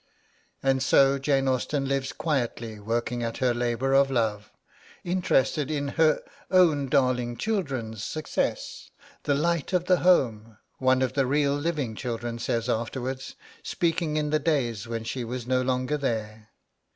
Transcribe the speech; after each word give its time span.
"'And 0.63 0.81
so 0.81 1.19
Jane 1.19 1.47
Austen 1.47 1.87
lives 1.87 2.11
quietly 2.11 2.79
working 2.79 3.21
at 3.21 3.37
her 3.37 3.53
labour 3.53 3.93
of 3.93 4.09
love, 4.09 4.51
interested 5.03 5.69
in 5.69 5.89
her 5.89 6.23
'own 6.49 6.89
darling 6.89 7.37
children's' 7.37 8.03
success; 8.03 8.89
'the 9.21 9.35
light 9.35 9.73
of 9.73 9.85
the 9.85 9.97
home,' 9.97 10.57
one 10.79 11.03
of 11.03 11.13
the 11.13 11.27
real 11.27 11.53
living 11.53 11.93
children 11.93 12.39
says 12.39 12.67
afterwards, 12.67 13.35
speaking 13.61 14.17
in 14.17 14.31
the 14.31 14.39
days 14.39 14.87
when 14.87 15.03
she 15.03 15.23
was 15.23 15.45
no 15.45 15.61
longer 15.61 15.99
there. 15.99 16.49